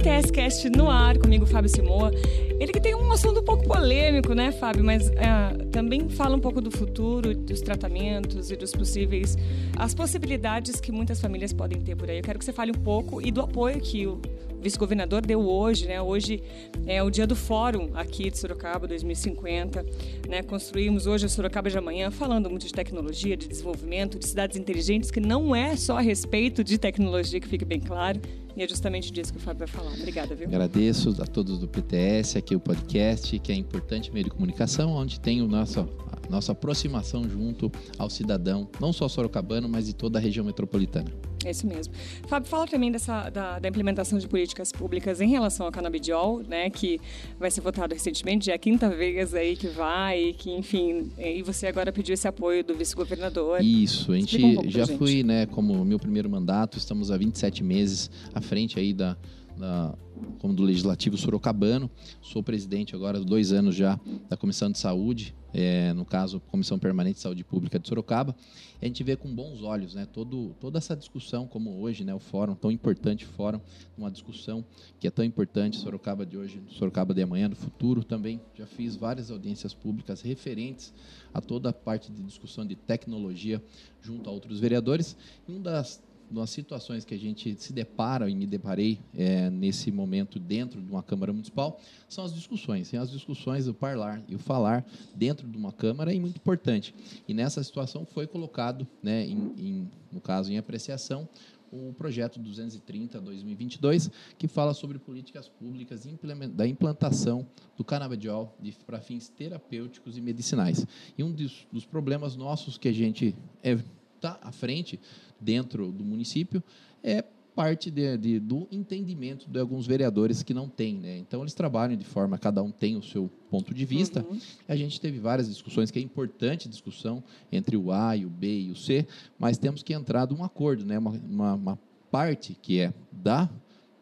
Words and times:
PTS 0.00 0.32
Cast 0.32 0.70
no 0.70 0.88
ar, 0.88 1.18
comigo 1.18 1.44
Fábio 1.44 1.68
Simoa. 1.68 2.10
Ele 2.58 2.72
que 2.72 2.80
tem 2.80 2.94
um 2.94 3.12
assunto 3.12 3.40
um 3.40 3.44
pouco 3.44 3.68
polêmico, 3.68 4.32
né, 4.32 4.50
Fábio? 4.50 4.82
Mas 4.82 5.10
é, 5.10 5.66
também 5.70 6.08
fala 6.08 6.34
um 6.34 6.40
pouco 6.40 6.62
do 6.62 6.70
futuro, 6.70 7.34
dos 7.34 7.60
tratamentos 7.60 8.50
e 8.50 8.56
dos 8.56 8.72
possíveis, 8.72 9.36
as 9.76 9.94
possibilidades 9.94 10.80
que 10.80 10.90
muitas 10.90 11.20
famílias 11.20 11.52
podem 11.52 11.82
ter 11.82 11.96
por 11.96 12.08
aí. 12.08 12.16
Eu 12.16 12.22
quero 12.22 12.38
que 12.38 12.44
você 12.46 12.52
fale 12.52 12.70
um 12.70 12.80
pouco 12.80 13.20
e 13.20 13.30
do 13.30 13.42
apoio 13.42 13.78
que 13.78 14.06
o 14.06 14.18
vice-governador 14.58 15.20
deu 15.24 15.40
hoje, 15.40 15.86
né? 15.86 16.00
Hoje 16.00 16.42
é 16.86 17.02
o 17.02 17.10
dia 17.10 17.26
do 17.26 17.36
fórum 17.36 17.90
aqui 17.92 18.30
de 18.30 18.38
Sorocaba 18.38 18.86
2050, 18.86 19.84
né? 20.26 20.42
Construímos 20.42 21.06
hoje 21.06 21.26
a 21.26 21.28
Sorocaba 21.28 21.68
de 21.68 21.76
amanhã 21.76 22.10
falando 22.10 22.48
muito 22.48 22.66
de 22.66 22.72
tecnologia, 22.72 23.36
de 23.36 23.48
desenvolvimento, 23.48 24.18
de 24.18 24.26
cidades 24.26 24.56
inteligentes, 24.56 25.10
que 25.10 25.20
não 25.20 25.54
é 25.54 25.76
só 25.76 25.98
a 25.98 26.00
respeito 26.00 26.64
de 26.64 26.78
tecnologia, 26.78 27.38
que 27.38 27.48
fique 27.48 27.66
bem 27.66 27.80
claro. 27.80 28.18
E 28.60 28.62
é 28.62 28.68
justamente 28.68 29.10
disso 29.10 29.32
que 29.32 29.38
o 29.38 29.40
Fábio 29.40 29.60
vai 29.60 29.68
falar. 29.68 29.90
Obrigada, 29.94 30.34
viu? 30.34 30.46
Agradeço 30.46 31.16
a 31.18 31.26
todos 31.26 31.58
do 31.58 31.66
PTS, 31.66 32.36
aqui 32.36 32.54
o 32.54 32.60
podcast, 32.60 33.38
que 33.38 33.50
é 33.50 33.54
importante 33.54 34.12
meio 34.12 34.24
de 34.24 34.30
comunicação, 34.30 34.90
onde 34.92 35.18
tem 35.18 35.40
o 35.40 35.48
nosso 35.48 35.88
nossa 36.30 36.52
aproximação 36.52 37.28
junto 37.28 37.70
ao 37.98 38.08
cidadão, 38.08 38.68
não 38.80 38.92
só 38.92 39.08
sorocabano, 39.08 39.68
mas 39.68 39.86
de 39.86 39.94
toda 39.94 40.18
a 40.18 40.22
região 40.22 40.44
metropolitana. 40.44 41.10
É 41.44 41.50
isso 41.50 41.66
mesmo. 41.66 41.94
Fábio, 42.28 42.48
fala 42.48 42.66
também 42.66 42.92
dessa, 42.92 43.30
da, 43.30 43.58
da, 43.58 43.68
implementação 43.68 44.18
de 44.18 44.28
políticas 44.28 44.70
públicas 44.70 45.20
em 45.20 45.28
relação 45.28 45.64
ao 45.66 45.72
canabidiol, 45.72 46.42
né, 46.46 46.68
que 46.68 47.00
vai 47.38 47.50
ser 47.50 47.62
votado 47.62 47.94
recentemente, 47.94 48.46
já 48.46 48.52
é 48.52 48.54
a 48.56 48.58
quinta 48.58 48.90
vez 48.90 49.34
aí 49.34 49.56
que 49.56 49.68
vai, 49.68 50.20
e 50.20 50.32
que, 50.34 50.50
enfim, 50.50 51.10
e 51.18 51.42
você 51.42 51.66
agora 51.66 51.90
pediu 51.92 52.12
esse 52.12 52.28
apoio 52.28 52.62
do 52.62 52.74
vice-governador. 52.74 53.62
Isso, 53.62 54.12
a 54.12 54.16
gente 54.16 54.42
um 54.44 54.70
já 54.70 54.86
fui, 54.86 55.22
né, 55.22 55.46
como 55.46 55.82
meu 55.84 55.98
primeiro 55.98 56.28
mandato, 56.28 56.76
estamos 56.76 57.10
há 57.10 57.16
27 57.16 57.64
meses 57.64 58.10
à 58.34 58.40
frente 58.40 58.78
aí 58.78 58.92
da 58.92 59.16
da, 59.60 59.94
como 60.38 60.54
do 60.54 60.64
Legislativo 60.64 61.16
Sorocabano. 61.16 61.90
Sou 62.20 62.42
presidente 62.42 62.94
agora 62.96 63.18
há 63.18 63.20
dois 63.20 63.52
anos 63.52 63.76
já 63.76 64.00
da 64.28 64.36
Comissão 64.36 64.70
de 64.70 64.78
Saúde, 64.78 65.34
é, 65.52 65.92
no 65.92 66.04
caso, 66.04 66.40
Comissão 66.40 66.78
Permanente 66.78 67.16
de 67.16 67.20
Saúde 67.20 67.44
Pública 67.44 67.78
de 67.78 67.86
Sorocaba. 67.86 68.34
E 68.80 68.84
a 68.84 68.88
gente 68.88 69.04
vê 69.04 69.16
com 69.16 69.32
bons 69.32 69.62
olhos 69.62 69.94
né, 69.94 70.06
todo, 70.10 70.56
toda 70.60 70.78
essa 70.78 70.96
discussão, 70.96 71.46
como 71.46 71.80
hoje, 71.80 72.04
né, 72.04 72.14
o 72.14 72.18
fórum, 72.18 72.54
tão 72.54 72.70
importante 72.70 73.26
fórum, 73.26 73.60
uma 73.98 74.10
discussão 74.10 74.64
que 74.98 75.06
é 75.06 75.10
tão 75.10 75.24
importante, 75.24 75.76
Sorocaba 75.76 76.24
de 76.24 76.38
hoje, 76.38 76.62
Sorocaba 76.70 77.12
de 77.12 77.22
amanhã, 77.22 77.48
no 77.48 77.56
futuro 77.56 78.02
também. 78.02 78.40
Já 78.54 78.66
fiz 78.66 78.96
várias 78.96 79.30
audiências 79.30 79.74
públicas 79.74 80.22
referentes 80.22 80.94
a 81.34 81.40
toda 81.40 81.68
a 81.68 81.72
parte 81.72 82.10
de 82.10 82.22
discussão 82.22 82.66
de 82.66 82.74
tecnologia 82.74 83.62
junto 84.00 84.28
a 84.30 84.32
outros 84.32 84.58
vereadores. 84.58 85.16
E 85.46 85.52
uma 85.52 85.60
das 85.60 86.02
das 86.30 86.50
situações 86.50 87.04
que 87.04 87.14
a 87.14 87.18
gente 87.18 87.56
se 87.60 87.72
depara 87.72 88.28
e 88.30 88.34
me 88.34 88.46
deparei 88.46 88.98
é, 89.14 89.50
nesse 89.50 89.90
momento 89.90 90.38
dentro 90.38 90.80
de 90.80 90.90
uma 90.90 91.02
Câmara 91.02 91.32
Municipal 91.32 91.80
são 92.08 92.24
as 92.24 92.32
discussões. 92.32 92.92
E 92.92 92.96
as 92.96 93.10
discussões, 93.10 93.66
o 93.66 93.74
parlar 93.74 94.22
e 94.28 94.34
o 94.34 94.38
falar 94.38 94.84
dentro 95.14 95.48
de 95.48 95.56
uma 95.56 95.72
Câmara 95.72 96.14
é 96.14 96.18
muito 96.18 96.36
importante. 96.36 96.94
E 97.26 97.34
nessa 97.34 97.62
situação 97.62 98.06
foi 98.06 98.26
colocado, 98.26 98.86
né, 99.02 99.24
em, 99.24 99.52
em, 99.58 99.90
no 100.12 100.20
caso, 100.20 100.52
em 100.52 100.58
apreciação, 100.58 101.28
o 101.72 101.92
projeto 101.92 102.40
230-2022, 102.40 104.10
que 104.36 104.48
fala 104.48 104.74
sobre 104.74 104.98
políticas 104.98 105.48
públicas 105.48 106.04
da 106.52 106.66
implantação 106.66 107.46
do 107.76 107.84
canabidiol 107.84 108.56
para 108.86 109.00
fins 109.00 109.28
terapêuticos 109.28 110.16
e 110.18 110.20
medicinais. 110.20 110.84
E 111.16 111.22
um 111.22 111.30
dos, 111.30 111.66
dos 111.72 111.86
problemas 111.86 112.34
nossos 112.34 112.76
que 112.76 112.88
a 112.88 112.92
gente 112.92 113.34
é, 113.62 113.78
está 114.20 114.38
à 114.42 114.52
frente 114.52 115.00
dentro 115.40 115.90
do 115.90 116.04
município 116.04 116.62
é 117.02 117.24
parte 117.54 117.90
de, 117.90 118.16
de, 118.16 118.38
do 118.38 118.66
entendimento 118.70 119.50
de 119.50 119.58
alguns 119.58 119.86
vereadores 119.86 120.42
que 120.42 120.54
não 120.54 120.68
têm. 120.68 120.96
Né? 120.96 121.18
Então, 121.18 121.42
eles 121.42 121.52
trabalham 121.52 121.96
de 121.96 122.04
forma, 122.04 122.38
cada 122.38 122.62
um 122.62 122.70
tem 122.70 122.96
o 122.96 123.02
seu 123.02 123.30
ponto 123.50 123.74
de 123.74 123.84
vista. 123.84 124.24
Uhum. 124.28 124.38
A 124.68 124.76
gente 124.76 125.00
teve 125.00 125.18
várias 125.18 125.48
discussões, 125.48 125.90
que 125.90 125.98
é 125.98 126.02
importante 126.02 126.68
discussão 126.68 127.22
entre 127.50 127.76
o 127.76 127.90
A, 127.90 128.16
e 128.16 128.24
o 128.24 128.30
B 128.30 128.60
e 128.60 128.70
o 128.70 128.76
C, 128.76 129.06
mas 129.38 129.58
temos 129.58 129.82
que 129.82 129.92
entrar 129.92 130.26
de 130.26 130.34
um 130.34 130.44
acordo, 130.44 130.84
né? 130.84 130.98
uma, 130.98 131.10
uma, 131.10 131.54
uma 131.54 131.78
parte 132.10 132.56
que 132.60 132.80
é 132.80 132.94
da 133.10 133.50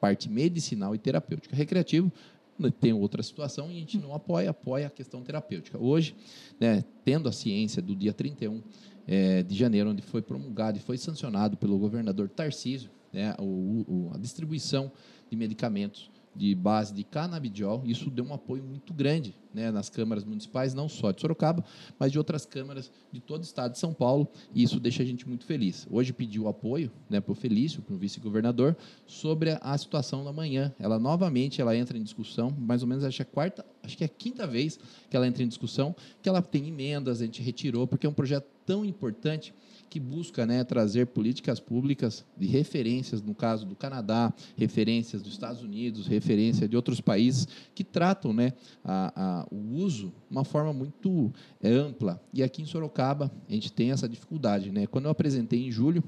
parte 0.00 0.28
medicinal 0.28 0.94
e 0.94 0.98
terapêutica. 0.98 1.56
Recreativo 1.56 2.12
né, 2.58 2.70
tem 2.70 2.92
outra 2.92 3.22
situação 3.22 3.70
e 3.70 3.76
a 3.76 3.80
gente 3.80 3.98
não 3.98 4.14
apoia, 4.14 4.50
apoia 4.50 4.86
a 4.86 4.90
questão 4.90 5.22
terapêutica. 5.22 5.78
Hoje, 5.78 6.14
né, 6.60 6.84
tendo 7.04 7.28
a 7.28 7.32
ciência 7.32 7.80
do 7.80 7.94
dia 7.94 8.12
31 8.12 8.62
é, 9.08 9.42
de 9.42 9.56
janeiro, 9.56 9.90
onde 9.90 10.02
foi 10.02 10.20
promulgado 10.20 10.76
e 10.76 10.80
foi 10.80 10.98
sancionado 10.98 11.56
pelo 11.56 11.78
governador 11.78 12.28
Tarcísio 12.28 12.90
né, 13.12 13.34
o, 13.38 13.84
o, 13.88 14.10
a 14.14 14.18
distribuição 14.18 14.92
de 15.30 15.36
medicamentos 15.36 16.10
de 16.36 16.54
base 16.54 16.94
de 16.94 17.02
canabidiol. 17.02 17.82
Isso 17.84 18.10
deu 18.10 18.24
um 18.24 18.32
apoio 18.32 18.62
muito 18.62 18.94
grande 18.94 19.34
né, 19.52 19.72
nas 19.72 19.88
câmaras 19.90 20.24
municipais, 20.24 20.72
não 20.72 20.88
só 20.88 21.10
de 21.10 21.20
Sorocaba, 21.20 21.64
mas 21.98 22.12
de 22.12 22.18
outras 22.18 22.46
câmaras 22.46 22.92
de 23.10 23.18
todo 23.18 23.40
o 23.40 23.44
estado 23.44 23.72
de 23.72 23.78
São 23.78 23.92
Paulo, 23.92 24.28
e 24.54 24.62
isso 24.62 24.78
deixa 24.78 25.02
a 25.02 25.06
gente 25.06 25.26
muito 25.26 25.44
feliz. 25.44 25.86
Hoje 25.90 26.12
pediu 26.12 26.46
apoio 26.46 26.92
né, 27.10 27.20
para 27.20 27.32
o 27.32 27.34
Felício, 27.34 27.82
para 27.82 27.94
o 27.94 27.98
vice-governador, 27.98 28.76
sobre 29.04 29.50
a, 29.50 29.56
a, 29.56 29.76
situação 29.76 30.22
da 30.22 30.32
manhã. 30.32 30.72
Ela 30.78 30.98
novamente 30.98 31.60
ela 31.60 31.76
entra 31.76 31.98
em 31.98 32.02
discussão, 32.02 32.54
mais 32.56 32.82
ou 32.82 32.88
menos 32.88 33.02
acho 33.02 33.16
que 33.16 33.22
é 33.22 33.24
a 33.24 33.26
quarta, 33.26 33.66
acho 33.82 33.96
que 33.96 34.04
é 34.04 34.06
a 34.06 34.10
quinta 34.10 34.46
vez 34.46 34.78
que 35.10 35.16
ela 35.16 35.26
entra 35.26 35.42
em 35.42 35.48
discussão, 35.48 35.96
que 36.22 36.28
ela 36.28 36.40
tem 36.40 36.68
emendas, 36.68 37.20
a 37.20 37.24
gente 37.24 37.42
retirou, 37.42 37.86
porque 37.86 38.06
é 38.06 38.10
um 38.10 38.14
projeto 38.14 38.46
tão 38.68 38.84
importante 38.84 39.54
que 39.88 39.98
busca 39.98 40.44
né, 40.44 40.62
trazer 40.62 41.06
políticas 41.06 41.58
públicas 41.58 42.22
de 42.36 42.46
referências, 42.46 43.22
no 43.22 43.34
caso 43.34 43.64
do 43.64 43.74
Canadá, 43.74 44.30
referências 44.58 45.22
dos 45.22 45.32
Estados 45.32 45.62
Unidos, 45.62 46.06
referência 46.06 46.68
de 46.68 46.76
outros 46.76 47.00
países, 47.00 47.48
que 47.74 47.82
tratam 47.82 48.34
né, 48.34 48.52
a, 48.84 49.12
a, 49.16 49.46
o 49.50 49.76
uso 49.76 50.08
de 50.08 50.36
uma 50.36 50.44
forma 50.44 50.74
muito 50.74 51.32
é, 51.62 51.70
ampla. 51.72 52.22
E 52.34 52.42
aqui 52.42 52.60
em 52.60 52.66
Sorocaba, 52.66 53.32
a 53.48 53.52
gente 53.54 53.72
tem 53.72 53.90
essa 53.90 54.06
dificuldade. 54.06 54.70
Né? 54.70 54.86
Quando 54.86 55.06
eu 55.06 55.10
apresentei 55.10 55.66
em 55.66 55.72
julho, 55.72 56.04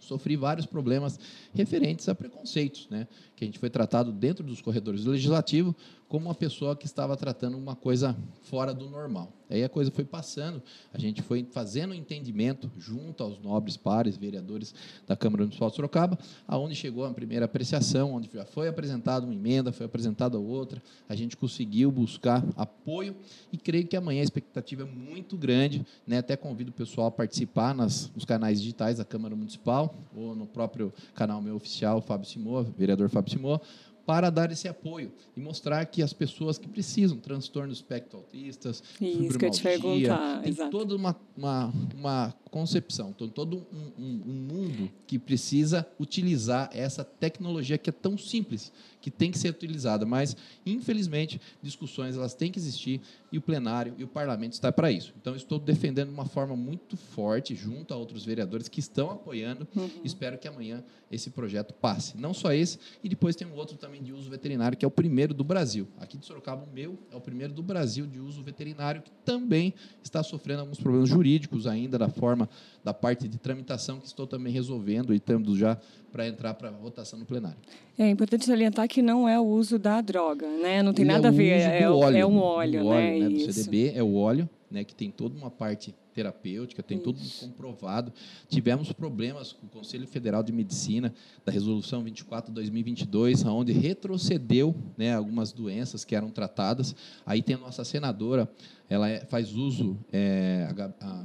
sofri 0.00 0.36
vários 0.36 0.66
problemas 0.66 1.18
referentes 1.54 2.08
a 2.08 2.14
preconceitos, 2.14 2.88
né? 2.90 3.06
que 3.34 3.44
a 3.44 3.46
gente 3.46 3.58
foi 3.58 3.68
tratado 3.68 4.12
dentro 4.12 4.44
dos 4.44 4.62
corredores 4.62 5.04
do 5.04 5.10
legislativo 5.10 5.76
como 6.08 6.26
uma 6.26 6.34
pessoa 6.34 6.76
que 6.76 6.86
estava 6.86 7.16
tratando 7.16 7.58
uma 7.58 7.74
coisa 7.74 8.16
fora 8.42 8.72
do 8.72 8.88
normal. 8.88 9.32
Aí 9.50 9.62
a 9.62 9.68
coisa 9.68 9.90
foi 9.90 10.04
passando, 10.04 10.62
a 10.92 10.98
gente 10.98 11.22
foi 11.22 11.46
fazendo 11.52 11.90
um 11.90 11.94
entendimento 11.94 12.70
junto 12.78 13.22
aos 13.22 13.38
nobres 13.38 13.76
pares, 13.76 14.16
vereadores 14.16 14.74
da 15.06 15.16
Câmara 15.16 15.42
Municipal 15.42 15.68
de 15.68 15.76
Sorocaba, 15.76 16.18
aonde 16.46 16.74
chegou 16.74 17.04
a 17.04 17.12
primeira 17.12 17.44
apreciação, 17.44 18.14
onde 18.14 18.28
já 18.32 18.44
foi 18.44 18.68
apresentada 18.68 19.24
uma 19.24 19.34
emenda, 19.34 19.72
foi 19.72 19.86
apresentada 19.86 20.38
outra, 20.38 20.82
a 21.08 21.14
gente 21.14 21.36
conseguiu 21.36 21.90
buscar 21.90 22.44
apoio 22.56 23.14
e 23.52 23.56
creio 23.56 23.86
que 23.86 23.96
amanhã 23.96 24.20
a 24.20 24.24
expectativa 24.24 24.82
é 24.82 24.86
muito 24.86 25.36
grande, 25.36 25.84
né? 26.06 26.18
até 26.18 26.36
convido 26.36 26.70
o 26.70 26.74
pessoal 26.74 27.08
a 27.08 27.10
participar 27.10 27.74
nas, 27.74 28.10
nos 28.14 28.24
canais 28.24 28.60
digitais 28.60 28.98
da 28.98 29.04
Câmara 29.04 29.36
Municipal 29.36 29.85
ou 30.14 30.34
no 30.34 30.46
próprio 30.46 30.92
canal 31.14 31.40
meu 31.40 31.56
oficial, 31.56 32.00
Fábio 32.00 32.28
Simô, 32.28 32.62
vereador 32.62 33.08
Fábio 33.08 33.32
Simô, 33.32 33.60
para 34.06 34.30
dar 34.30 34.52
esse 34.52 34.68
apoio 34.68 35.12
e 35.36 35.40
mostrar 35.40 35.84
que 35.86 36.00
as 36.00 36.12
pessoas 36.12 36.56
que 36.56 36.68
precisam, 36.68 37.18
transtornos 37.18 37.78
espectro 37.78 38.18
autistas, 38.18 38.82
Isso 39.00 39.36
que 39.36 39.44
eu 39.44 39.50
te 39.50 39.62
perguntar, 39.62 40.42
tem 40.42 40.52
exato. 40.52 40.70
toda 40.70 40.94
uma, 40.94 41.16
uma, 41.36 41.72
uma 41.94 42.34
concepção, 42.56 43.10
então, 43.14 43.28
todo 43.28 43.66
um, 43.70 44.02
um, 44.02 44.22
um, 44.26 44.32
mundo 44.32 44.90
que 45.06 45.18
precisa 45.18 45.86
utilizar 46.00 46.70
essa 46.72 47.04
tecnologia 47.04 47.76
que 47.76 47.90
é 47.90 47.92
tão 47.92 48.16
simples, 48.16 48.72
que 48.98 49.10
tem 49.10 49.30
que 49.30 49.38
ser 49.38 49.50
utilizada, 49.50 50.06
mas 50.06 50.34
infelizmente 50.64 51.38
discussões 51.62 52.16
elas 52.16 52.32
têm 52.32 52.50
que 52.50 52.58
existir 52.58 53.02
e 53.30 53.36
o 53.36 53.42
plenário 53.42 53.94
e 53.98 54.04
o 54.04 54.08
parlamento 54.08 54.54
está 54.54 54.72
para 54.72 54.90
isso. 54.90 55.12
Então 55.20 55.36
estou 55.36 55.58
defendendo 55.58 56.08
de 56.08 56.14
uma 56.14 56.24
forma 56.24 56.56
muito 56.56 56.96
forte 56.96 57.54
junto 57.54 57.92
a 57.92 57.96
outros 57.98 58.24
vereadores 58.24 58.68
que 58.68 58.80
estão 58.80 59.10
apoiando. 59.10 59.68
Uhum. 59.76 59.90
Espero 60.02 60.38
que 60.38 60.48
amanhã 60.48 60.82
esse 61.10 61.30
projeto 61.30 61.74
passe. 61.74 62.16
Não 62.16 62.32
só 62.32 62.52
esse 62.52 62.78
e 63.04 63.08
depois 63.08 63.36
tem 63.36 63.46
um 63.46 63.54
outro 63.54 63.76
também 63.76 64.02
de 64.02 64.12
uso 64.12 64.30
veterinário 64.30 64.78
que 64.78 64.84
é 64.84 64.88
o 64.88 64.90
primeiro 64.90 65.34
do 65.34 65.44
Brasil. 65.44 65.86
Aqui 65.98 66.16
de 66.16 66.24
Sorocaba 66.24 66.64
o 66.64 66.74
meu 66.74 66.98
é 67.12 67.16
o 67.16 67.20
primeiro 67.20 67.52
do 67.52 67.62
Brasil 67.62 68.06
de 68.06 68.18
uso 68.18 68.42
veterinário 68.42 69.02
que 69.02 69.10
também 69.24 69.74
está 70.02 70.22
sofrendo 70.22 70.62
alguns 70.62 70.80
problemas 70.80 71.08
jurídicos 71.10 71.66
ainda 71.66 71.98
da 71.98 72.08
forma 72.08 72.45
da 72.84 72.94
parte 72.94 73.28
de 73.28 73.38
tramitação 73.38 73.98
que 73.98 74.06
estou 74.06 74.26
também 74.26 74.52
resolvendo 74.52 75.14
e 75.14 75.20
temos 75.20 75.58
já 75.58 75.78
para 76.12 76.26
entrar 76.26 76.54
para 76.54 76.70
votação 76.70 77.18
no 77.18 77.26
plenário. 77.26 77.58
É 77.98 78.08
importante 78.08 78.46
salientar 78.46 78.88
que 78.88 79.02
não 79.02 79.28
é 79.28 79.38
o 79.38 79.44
uso 79.44 79.78
da 79.78 80.00
droga, 80.00 80.46
né? 80.46 80.82
Não 80.82 80.92
tem 80.92 81.04
Ele 81.04 81.12
nada 81.12 81.28
é 81.28 81.30
a 81.30 81.32
ver, 81.32 81.60
é, 81.60 81.90
óleo, 81.90 82.16
é 82.16 82.26
um 82.26 82.38
óleo, 82.38 82.82
do 82.82 82.90
né? 82.90 83.18
né? 83.18 83.28
Do 83.28 83.52
CDB 83.52 83.92
é 83.94 84.02
o 84.02 84.14
óleo, 84.14 84.48
né? 84.70 84.84
Que 84.84 84.94
tem 84.94 85.10
toda 85.10 85.36
uma 85.36 85.50
parte 85.50 85.94
terapêutica, 86.16 86.82
tem 86.82 86.96
Isso. 86.96 87.04
tudo 87.04 87.20
comprovado. 87.40 88.10
Tivemos 88.48 88.90
problemas 88.90 89.52
com 89.52 89.66
o 89.66 89.68
Conselho 89.68 90.06
Federal 90.06 90.42
de 90.42 90.50
Medicina 90.50 91.12
da 91.44 91.52
Resolução 91.52 92.02
24/2022, 92.02 93.44
onde 93.44 93.72
retrocedeu, 93.72 94.74
né, 94.96 95.14
algumas 95.14 95.52
doenças 95.52 96.06
que 96.06 96.16
eram 96.16 96.30
tratadas. 96.30 96.96
Aí 97.26 97.42
tem 97.42 97.56
a 97.56 97.58
nossa 97.58 97.84
senadora, 97.84 98.50
ela 98.88 99.10
é, 99.10 99.20
faz 99.26 99.52
uso 99.52 99.98
é, 100.10 100.66
a, 100.74 101.06
a, 101.06 101.24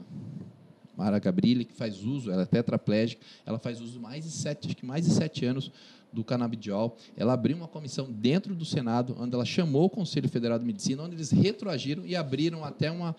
Mara 0.95 1.19
Gabrilli, 1.19 1.65
que 1.65 1.73
faz 1.73 2.03
uso, 2.03 2.31
ela 2.31 2.43
é 2.43 2.45
tetraplégica, 2.45 3.23
ela 3.45 3.57
faz 3.57 3.79
uso 3.81 3.99
mais 3.99 4.23
de 4.23 4.31
sete, 4.31 4.67
acho 4.67 4.75
que 4.75 4.85
mais 4.85 5.05
de 5.05 5.11
sete 5.11 5.45
anos 5.45 5.71
do 6.11 6.23
canabidiol. 6.23 6.97
Ela 7.15 7.33
abriu 7.33 7.55
uma 7.55 7.67
comissão 7.67 8.11
dentro 8.11 8.53
do 8.53 8.65
Senado, 8.65 9.15
onde 9.19 9.33
ela 9.33 9.45
chamou 9.45 9.85
o 9.85 9.89
Conselho 9.89 10.27
Federal 10.27 10.59
de 10.59 10.65
Medicina, 10.65 11.03
onde 11.03 11.15
eles 11.15 11.31
retroagiram 11.31 12.05
e 12.05 12.15
abriram 12.15 12.63
até 12.63 12.91
uma 12.91 13.15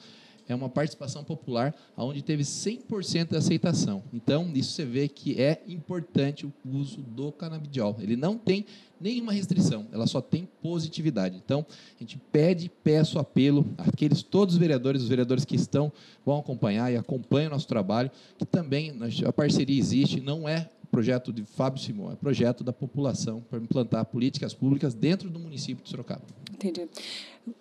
é 0.48 0.54
uma 0.54 0.68
participação 0.68 1.24
popular 1.24 1.74
onde 1.96 2.22
teve 2.22 2.42
100% 2.42 3.30
de 3.30 3.36
aceitação. 3.36 4.02
Então, 4.12 4.50
isso 4.54 4.72
você 4.72 4.84
vê 4.84 5.08
que 5.08 5.40
é 5.40 5.62
importante 5.66 6.46
o 6.46 6.52
uso 6.64 7.00
do 7.00 7.30
canabidiol. 7.32 7.96
Ele 8.00 8.16
não 8.16 8.36
tem 8.36 8.64
nenhuma 9.00 9.32
restrição, 9.32 9.86
ela 9.92 10.06
só 10.06 10.20
tem 10.20 10.48
positividade. 10.62 11.36
Então, 11.36 11.66
a 11.96 11.98
gente 11.98 12.18
pede, 12.30 12.70
peço 12.84 13.18
apelo 13.18 13.66
àqueles 13.78 14.22
todos 14.22 14.54
os 14.54 14.60
vereadores, 14.60 15.02
os 15.02 15.08
vereadores 15.08 15.44
que 15.44 15.56
estão 15.56 15.92
vão 16.24 16.38
acompanhar 16.38 16.92
e 16.92 16.96
acompanham 16.96 17.48
o 17.48 17.52
nosso 17.52 17.66
trabalho, 17.66 18.10
que 18.38 18.44
também 18.46 18.92
a 19.26 19.32
parceria 19.32 19.78
existe, 19.78 20.20
não 20.20 20.48
é 20.48 20.68
projeto 20.90 21.32
de 21.32 21.42
Fábio 21.42 21.82
Simão, 21.82 22.12
é 22.12 22.16
projeto 22.16 22.62
da 22.62 22.72
população 22.72 23.42
para 23.48 23.58
implantar 23.58 24.04
políticas 24.04 24.52
públicas 24.52 24.92
dentro 24.92 25.30
do 25.30 25.38
município 25.38 25.82
de 25.82 25.88
Sorocaba. 25.88 26.22
Entendi. 26.52 26.86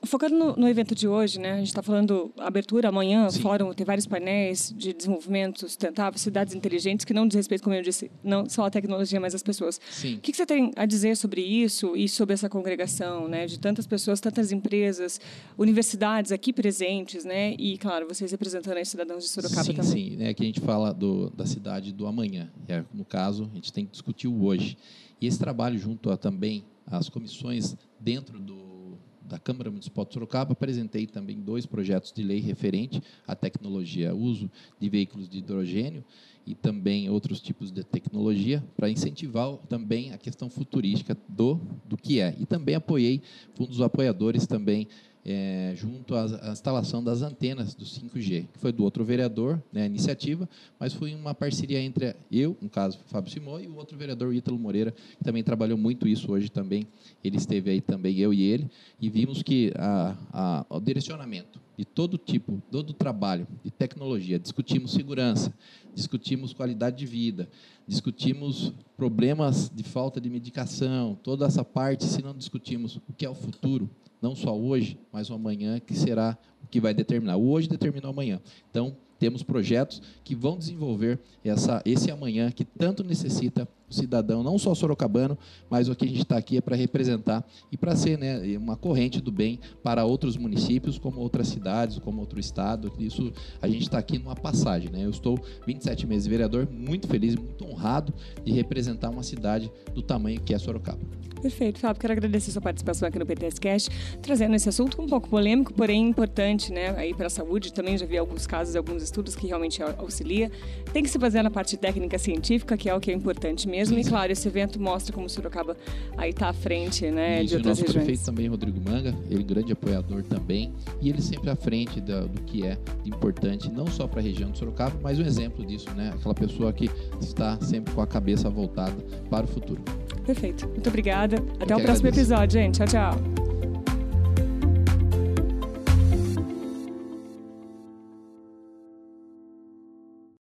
Focando 0.04 0.36
no, 0.36 0.56
no, 0.56 0.68
evento 0.68 0.94
de 0.94 1.08
hoje, 1.08 1.40
né, 1.40 1.54
a 1.54 1.58
gente 1.58 1.68
está 1.68 1.82
falando 1.82 2.32
abertura 2.38 2.90
amanhã, 2.90 3.28
Sim. 3.32 3.42
fórum, 3.42 3.74
tem 3.74 3.84
vários 3.84 4.06
painéis 4.06 4.72
de 4.78 4.94
desenvolvimento 4.94 5.62
sustentável, 5.62 6.20
cidades 6.20 6.54
inteligentes, 6.54 7.04
que 7.04 7.14
não 7.14 7.28
diz 7.28 7.36
respeito, 7.36 7.64
como 7.64 7.76
eu 7.76 7.82
disse, 7.82 8.12
não 8.24 8.48
só 8.48 8.66
a 8.66 8.70
tecnologia, 8.70 9.20
mas 9.20 9.34
as 9.34 9.42
pessoas. 9.42 9.82
Sim. 9.90 10.16
O 10.16 10.20
que, 10.20 10.32
que 10.32 10.38
você 10.38 10.46
tem 10.46 10.72
a 10.76 10.86
dizer 10.86 11.18
sobre 11.18 11.42
isso 11.42 11.96
e 11.96 12.08
sobre 12.08 12.34
essa 12.34 12.48
congregação, 12.48 13.28
né, 13.28 13.48
de 13.48 13.58
tantas 13.58 13.88
pessoas, 13.88 14.20
tantas 14.20 14.52
empresas, 14.52 15.20
universidades 15.58 16.32
aqui 16.32 16.54
presentes, 16.54 17.26
né, 17.26 17.56
e, 17.58 17.76
claro, 17.80 18.08
vocês 18.08 18.30
representando 18.30 18.80
os 18.80 18.88
cidadãos 18.88 19.24
de 19.24 19.30
Sorocaba 19.30 19.64
sim, 19.64 19.74
também. 19.74 19.92
Sim, 19.92 20.16
né, 20.16 20.34
que 20.36 20.44
a 20.44 20.46
gente 20.46 20.60
fala 20.60 20.94
do, 20.94 21.32
da 21.32 21.48
cidade 21.48 21.92
do 21.92 22.06
amanhã, 22.06 22.52
é, 22.68 22.84
no 22.94 23.04
caso, 23.04 23.50
a 23.52 23.56
gente 23.56 23.74
tem 23.74 23.86
que 23.86 23.92
discutir 23.94 24.28
o 24.28 24.46
hoje. 24.46 24.78
E 25.20 25.26
esse 25.26 25.40
trabalho 25.40 25.80
junto 25.80 26.12
a 26.12 26.18
também 26.18 26.64
as 26.86 27.10
comissões 27.10 27.76
dentro 28.00 28.40
do 28.40 28.91
da 29.32 29.40
Câmara 29.40 29.72
Municipal 29.72 30.06
de 30.06 30.14
Sorocaba, 30.14 30.52
apresentei 30.52 31.08
também 31.08 31.40
dois 31.40 31.66
projetos 31.66 32.12
de 32.12 32.22
lei 32.22 32.40
referente 32.40 33.02
à 33.26 33.34
tecnologia, 33.34 34.14
uso 34.14 34.52
de 34.80 34.90
veículos 34.90 35.30
de 35.30 35.38
hidrogênio 35.38 36.04
e 36.46 36.54
também 36.54 37.10
outros 37.10 37.40
tipos 37.40 37.72
de 37.72 37.84
tecnologia 37.84 38.62
para 38.76 38.90
incentivar 38.90 39.56
também 39.70 40.12
a 40.12 40.18
questão 40.18 40.50
futurística 40.50 41.18
do, 41.30 41.60
do 41.86 41.96
que 41.96 42.20
é. 42.20 42.36
E 42.40 42.46
também 42.46 42.76
apoiei 42.76 43.22
fundos 43.56 43.80
apoiadores 43.80 44.46
também 44.46 44.88
é, 45.26 45.74
junto 45.76 46.16
à, 46.16 46.50
à, 46.50 46.52
instalação 46.52 47.04
das 47.04 47.22
antenas 47.22 47.74
do 47.74 47.86
5G, 47.86 48.48
que 48.52 48.60
foi 48.60 48.72
do 48.72 48.84
outro 48.84 49.04
vereador, 49.04 49.62
né, 49.72 49.84
a 49.84 49.86
iniciativa, 49.86 50.50
mas 50.80 50.94
foi 50.94 51.14
uma 51.14 51.34
parceria 51.34 51.80
entre 51.80 52.16
eu, 52.32 52.58
no 52.62 52.70
caso, 52.70 53.00
Fábio 53.08 53.32
Simão, 53.32 53.60
e 53.60 53.68
o 53.68 53.76
outro 53.76 53.98
vereador, 53.98 54.34
Ítalo 54.34 54.58
Moreira, 54.58 54.92
que 54.92 55.24
também 55.24 55.44
trabalhou 55.44 55.78
muito 55.78 56.08
isso 56.08 56.32
hoje 56.32 56.50
também. 56.50 56.88
Ele 57.24 57.38
esteve 57.38 57.70
aí 57.70 57.82
também, 57.82 58.18
eu 58.18 58.34
e 58.34 58.42
ele, 58.42 58.70
e 59.00 59.10
vimos 59.10 59.44
que 59.44 59.72
a, 59.78 60.16
a, 60.34 60.66
o 60.70 60.80
direcionamento 60.80 61.60
de 61.78 61.86
todo 61.86 62.18
tipo, 62.18 62.62
todo 62.72 62.94
trabalho 62.94 63.48
de 63.64 63.72
tecnologia, 63.72 64.38
discutimos 64.38 64.92
segurança, 64.92 65.54
discutimos 65.96 66.54
qualidade 66.54 66.98
de 66.98 67.06
vida, 67.06 67.50
discutimos 67.88 68.74
problemas 68.96 69.70
de 69.74 69.84
falta 69.84 70.22
de 70.22 70.30
medicação, 70.30 71.18
toda 71.24 71.46
essa 71.46 71.64
parte, 71.64 72.06
se 72.06 72.22
não 72.22 72.36
discutimos 72.36 72.98
o 73.08 73.14
que 73.18 73.26
é 73.26 73.30
o 73.30 73.34
futuro, 73.34 73.90
não 74.22 74.36
só 74.36 74.56
hoje, 74.56 75.00
mas 75.12 75.30
o 75.30 75.34
amanhã, 75.34 75.80
que 75.80 75.96
será 75.96 76.38
o 76.64 76.68
que 76.68 76.80
vai 76.80 76.94
determinar. 76.94 77.38
O 77.38 77.50
hoje 77.50 77.68
determina 77.68 78.08
o 78.08 78.12
amanhã. 78.12 78.40
Então, 78.70 78.96
temos 79.18 79.44
projetos 79.44 80.02
que 80.24 80.36
vão 80.36 80.58
desenvolver 80.58 81.20
essa, 81.44 81.82
esse 81.86 82.10
amanhã 82.12 82.52
que 82.52 82.64
tanto 82.64 83.04
necessita 83.04 83.68
cidadão, 83.96 84.44
não 84.44 84.58
só 84.58 84.74
sorocabano, 84.74 85.38
mas 85.70 85.90
o 85.90 85.96
que 85.96 86.06
a 86.06 86.08
gente 86.08 86.22
está 86.22 86.38
aqui 86.38 86.58
é 86.58 86.62
para 86.62 86.76
representar 86.76 87.46
e 87.72 87.78
para 87.78 87.96
ser 87.96 88.18
né, 88.18 88.58
uma 88.58 88.76
corrente 88.76 89.22
do 89.22 89.32
bem 89.32 89.60
para 89.84 90.06
outros 90.06 90.38
municípios, 90.38 90.98
como 90.98 91.20
outras 91.20 91.48
cidades, 91.48 92.00
como 92.00 92.20
outro 92.20 92.40
estado. 92.40 92.92
Isso 93.00 93.32
a 93.62 93.68
gente 93.68 93.84
está 93.84 93.98
aqui 93.98 94.18
numa 94.18 94.36
passagem. 94.36 94.90
Né? 94.90 95.06
Eu 95.06 95.10
estou 95.10 95.40
27 95.66 96.08
meses 96.08 96.28
vereador, 96.28 96.68
muito 96.72 97.08
feliz, 97.08 97.36
muito 97.36 97.66
honrado 97.66 98.14
de 98.44 98.52
representar 98.52 99.10
uma 99.10 99.24
cidade 99.24 99.72
do 99.94 100.02
tamanho 100.02 100.40
que 100.42 100.54
é 100.54 100.60
Sorocaba. 100.60 101.00
Perfeito, 101.42 101.80
Fábio. 101.80 102.00
Quero 102.00 102.14
agradecer 102.14 102.52
sua 102.52 102.62
participação 102.62 103.08
aqui 103.08 103.18
no 103.18 103.26
PTS 103.26 103.60
Cast, 103.60 103.90
trazendo 104.22 104.56
esse 104.56 104.70
assunto 104.70 105.02
um 105.02 105.08
pouco 105.08 105.28
polêmico, 105.28 105.74
porém 105.74 106.08
importante, 106.08 106.72
né? 106.72 106.96
Aí 106.96 107.16
para 107.16 107.28
a 107.28 107.30
saúde. 107.30 107.74
Também 107.74 107.98
já 107.98 108.06
vi 108.06 108.18
alguns 108.18 108.46
casos, 108.46 108.76
alguns 108.76 109.02
estudos 109.02 109.36
que 109.36 109.48
realmente 109.48 109.82
auxilia. 109.82 110.52
Tem 110.94 111.02
que 111.02 111.10
se 111.10 111.18
basear 111.18 111.44
na 111.44 111.50
parte 111.50 111.76
técnica 111.78 112.20
científica, 112.20 112.78
que 112.78 112.88
é 112.88 112.94
o 112.94 113.00
que 113.00 113.10
é 113.10 113.14
importante 113.14 113.68
mesmo. 113.68 113.81
E 113.82 114.04
claro, 114.04 114.32
esse 114.32 114.48
evento 114.48 114.80
mostra 114.80 115.14
como 115.14 115.26
o 115.26 115.30
Sorocaba 115.30 115.76
aí 116.18 116.32
está 116.32 116.50
à 116.50 116.54
frente, 116.54 117.10
né? 117.10 117.44
Isso, 117.44 117.50
de 117.50 117.56
outras 117.56 117.66
o 117.66 117.82
nosso 117.82 117.82
regiões. 117.82 118.06
prefeito 118.06 118.26
também, 118.26 118.48
Rodrigo 118.48 118.80
Manga, 118.90 119.16
ele 119.30 119.44
grande 119.44 119.72
apoiador 119.72 120.24
também, 120.24 120.74
e 121.02 121.10
ele 121.10 121.22
sempre 121.22 121.50
à 121.50 121.56
frente 121.56 122.00
do, 122.02 122.28
do 122.28 122.42
que 122.42 122.66
é 122.66 122.78
importante, 123.06 123.70
não 123.70 123.88
só 123.88 124.08
para 124.08 124.20
a 124.20 124.24
região 124.24 124.52
de 124.52 124.58
Sorocaba, 124.60 124.96
mas 125.02 125.20
um 125.20 125.24
exemplo 125.24 125.66
disso, 125.66 125.90
né? 125.96 126.12
Aquela 126.16 126.36
pessoa 126.36 126.72
que 126.74 126.90
está 127.20 127.60
sempre 127.62 127.94
com 127.94 128.02
a 128.02 128.08
cabeça 128.08 128.50
voltada 128.50 128.96
para 129.30 129.46
o 129.46 129.48
futuro. 129.48 129.82
Perfeito. 130.26 130.68
Muito 130.68 130.88
obrigada. 130.88 131.38
Até 131.60 131.76
o 131.76 131.82
próximo 131.82 132.08
agradeço. 132.08 132.20
episódio, 132.34 132.60
gente. 132.60 132.78
Tchau, 132.78 132.88
tchau. 132.88 133.41